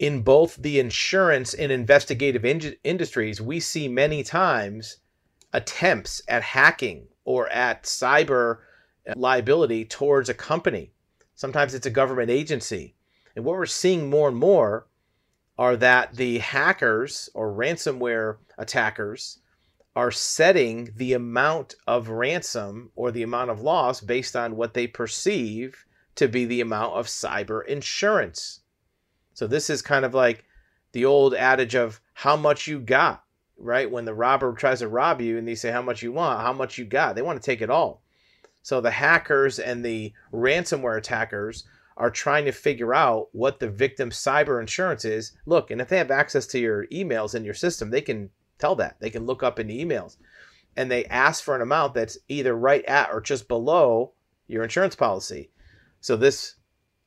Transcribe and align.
in 0.00 0.22
both 0.22 0.56
the 0.56 0.80
insurance 0.80 1.52
and 1.52 1.70
investigative 1.70 2.42
in- 2.42 2.74
industries, 2.82 3.38
we 3.38 3.60
see 3.60 3.86
many 3.86 4.22
times 4.22 4.96
attempts 5.52 6.22
at 6.26 6.42
hacking 6.42 7.06
or 7.26 7.50
at 7.50 7.82
cyber 7.82 8.60
uh, 9.06 9.12
liability 9.14 9.84
towards 9.84 10.30
a 10.30 10.34
company. 10.34 10.90
Sometimes 11.34 11.74
it's 11.74 11.86
a 11.86 11.90
government 11.90 12.30
agency. 12.30 12.94
And 13.36 13.44
what 13.44 13.56
we're 13.56 13.66
seeing 13.66 14.08
more 14.08 14.28
and 14.28 14.38
more 14.38 14.86
are 15.58 15.76
that 15.76 16.14
the 16.14 16.38
hackers 16.38 17.28
or 17.34 17.52
ransomware 17.52 18.38
attackers 18.56 19.40
are 19.94 20.10
setting 20.10 20.88
the 20.96 21.12
amount 21.12 21.74
of 21.86 22.08
ransom 22.08 22.90
or 22.96 23.10
the 23.10 23.22
amount 23.22 23.50
of 23.50 23.60
loss 23.60 24.00
based 24.00 24.34
on 24.34 24.56
what 24.56 24.72
they 24.72 24.86
perceive 24.86 25.84
to 26.14 26.26
be 26.26 26.46
the 26.46 26.62
amount 26.62 26.94
of 26.94 27.06
cyber 27.06 27.66
insurance. 27.66 28.59
So 29.40 29.46
this 29.46 29.70
is 29.70 29.80
kind 29.80 30.04
of 30.04 30.12
like 30.12 30.44
the 30.92 31.06
old 31.06 31.34
adage 31.34 31.74
of 31.74 32.02
how 32.12 32.36
much 32.36 32.66
you 32.66 32.78
got, 32.78 33.24
right? 33.56 33.90
When 33.90 34.04
the 34.04 34.12
robber 34.12 34.52
tries 34.52 34.80
to 34.80 34.88
rob 34.88 35.22
you 35.22 35.38
and 35.38 35.48
they 35.48 35.54
say 35.54 35.70
how 35.70 35.80
much 35.80 36.02
you 36.02 36.12
want, 36.12 36.42
how 36.42 36.52
much 36.52 36.76
you 36.76 36.84
got. 36.84 37.14
They 37.14 37.22
want 37.22 37.40
to 37.40 37.46
take 37.46 37.62
it 37.62 37.70
all. 37.70 38.02
So 38.60 38.82
the 38.82 38.90
hackers 38.90 39.58
and 39.58 39.82
the 39.82 40.12
ransomware 40.30 40.98
attackers 40.98 41.64
are 41.96 42.10
trying 42.10 42.44
to 42.44 42.52
figure 42.52 42.92
out 42.92 43.28
what 43.32 43.60
the 43.60 43.70
victim's 43.70 44.18
cyber 44.18 44.60
insurance 44.60 45.06
is. 45.06 45.32
Look, 45.46 45.70
and 45.70 45.80
if 45.80 45.88
they 45.88 45.96
have 45.96 46.10
access 46.10 46.46
to 46.48 46.58
your 46.58 46.86
emails 46.88 47.34
in 47.34 47.42
your 47.42 47.54
system, 47.54 47.88
they 47.88 48.02
can 48.02 48.28
tell 48.58 48.74
that. 48.74 49.00
They 49.00 49.08
can 49.08 49.24
look 49.24 49.42
up 49.42 49.58
in 49.58 49.68
the 49.68 49.82
emails. 49.82 50.18
And 50.76 50.90
they 50.90 51.06
ask 51.06 51.42
for 51.42 51.56
an 51.56 51.62
amount 51.62 51.94
that's 51.94 52.18
either 52.28 52.54
right 52.54 52.84
at 52.84 53.08
or 53.10 53.22
just 53.22 53.48
below 53.48 54.12
your 54.48 54.64
insurance 54.64 54.96
policy. 54.96 55.48
So 56.02 56.14
this 56.14 56.56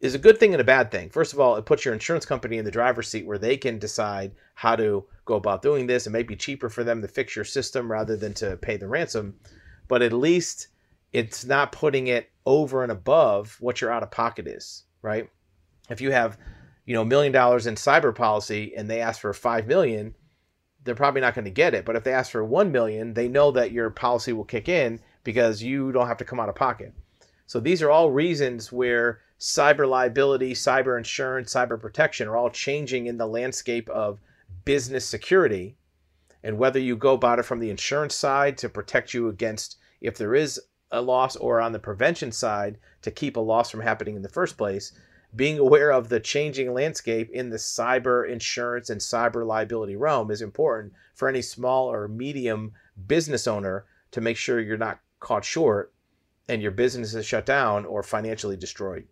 is 0.03 0.13
a 0.13 0.19
good 0.19 0.37
thing 0.37 0.53
and 0.53 0.59
a 0.59 0.65
bad 0.65 0.91
thing. 0.91 1.09
First 1.09 1.31
of 1.31 1.39
all, 1.39 1.55
it 1.55 1.65
puts 1.65 1.85
your 1.85 1.93
insurance 1.93 2.25
company 2.25 2.57
in 2.57 2.65
the 2.65 2.71
driver's 2.71 3.07
seat 3.07 3.25
where 3.25 3.37
they 3.37 3.55
can 3.55 3.79
decide 3.79 4.33
how 4.53 4.75
to 4.75 5.05
go 5.23 5.35
about 5.35 5.61
doing 5.61 5.87
this. 5.87 6.05
It 6.05 6.09
may 6.09 6.23
be 6.23 6.35
cheaper 6.35 6.67
for 6.67 6.83
them 6.83 7.01
to 7.01 7.07
fix 7.07 7.37
your 7.37 7.45
system 7.45 7.89
rather 7.89 8.17
than 8.17 8.33
to 8.35 8.57
pay 8.57 8.75
the 8.75 8.89
ransom, 8.89 9.39
but 9.87 10.01
at 10.01 10.11
least 10.11 10.67
it's 11.13 11.45
not 11.45 11.71
putting 11.71 12.07
it 12.07 12.29
over 12.45 12.83
and 12.83 12.91
above 12.91 13.55
what 13.61 13.79
your 13.79 13.93
out 13.93 14.03
of 14.03 14.11
pocket 14.11 14.45
is, 14.45 14.83
right? 15.01 15.29
If 15.89 16.01
you 16.01 16.11
have, 16.11 16.37
you 16.85 16.93
know, 16.93 17.03
a 17.03 17.05
million 17.05 17.31
dollars 17.31 17.65
in 17.65 17.75
cyber 17.75 18.13
policy 18.13 18.73
and 18.75 18.89
they 18.89 18.99
ask 18.99 19.21
for 19.21 19.31
5 19.31 19.67
million, 19.67 20.15
they're 20.83 20.95
probably 20.95 21.21
not 21.21 21.33
going 21.33 21.45
to 21.45 21.51
get 21.51 21.73
it. 21.73 21.85
But 21.85 21.95
if 21.95 22.03
they 22.03 22.11
ask 22.11 22.29
for 22.29 22.43
1 22.43 22.73
million, 22.73 23.13
they 23.13 23.29
know 23.29 23.51
that 23.51 23.71
your 23.71 23.89
policy 23.89 24.33
will 24.33 24.43
kick 24.43 24.67
in 24.67 24.99
because 25.23 25.63
you 25.63 25.93
don't 25.93 26.07
have 26.07 26.17
to 26.17 26.25
come 26.25 26.41
out 26.41 26.49
of 26.49 26.55
pocket. 26.55 26.93
So 27.45 27.59
these 27.59 27.81
are 27.81 27.89
all 27.89 28.11
reasons 28.11 28.71
where 28.71 29.19
cyber 29.39 29.87
liability, 29.87 30.53
cyber 30.53 30.97
insurance, 30.97 31.53
cyber 31.53 31.79
protection 31.79 32.27
are 32.27 32.37
all 32.37 32.49
changing 32.49 33.07
in 33.07 33.17
the 33.17 33.27
landscape 33.27 33.89
of 33.89 34.19
business 34.65 35.05
security. 35.05 35.75
And 36.43 36.57
whether 36.57 36.79
you 36.79 36.95
go 36.95 37.13
about 37.13 37.39
it 37.39 37.43
from 37.43 37.59
the 37.59 37.69
insurance 37.69 38.15
side 38.15 38.57
to 38.59 38.69
protect 38.69 39.13
you 39.13 39.27
against 39.27 39.77
if 40.01 40.17
there 40.17 40.35
is 40.35 40.61
a 40.91 41.01
loss 41.01 41.35
or 41.35 41.59
on 41.59 41.71
the 41.71 41.79
prevention 41.79 42.31
side 42.31 42.77
to 43.01 43.11
keep 43.11 43.35
a 43.35 43.41
loss 43.41 43.69
from 43.69 43.81
happening 43.81 44.15
in 44.15 44.21
the 44.21 44.29
first 44.29 44.57
place, 44.57 44.93
being 45.35 45.57
aware 45.57 45.91
of 45.91 46.09
the 46.09 46.19
changing 46.19 46.73
landscape 46.73 47.29
in 47.31 47.49
the 47.49 47.57
cyber 47.57 48.29
insurance 48.29 48.89
and 48.89 49.01
cyber 49.01 49.45
liability 49.45 49.95
realm 49.95 50.29
is 50.29 50.41
important 50.41 50.93
for 51.15 51.27
any 51.27 51.41
small 51.41 51.91
or 51.91 52.07
medium 52.07 52.71
business 53.07 53.47
owner 53.47 53.85
to 54.11 54.21
make 54.21 54.37
sure 54.37 54.59
you're 54.59 54.77
not 54.77 54.99
caught 55.19 55.43
short 55.43 55.92
and 56.47 56.61
your 56.61 56.71
business 56.71 57.13
is 57.13 57.25
shut 57.25 57.45
down 57.45 57.85
or 57.85 58.03
financially 58.03 58.57
destroyed. 58.57 59.07